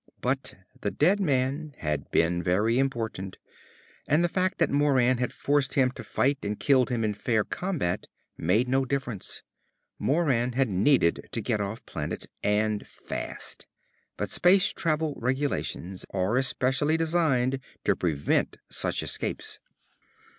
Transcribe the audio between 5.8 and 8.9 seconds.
to fight and killed him in fair combat made no